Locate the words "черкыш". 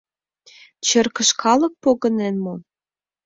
0.87-1.29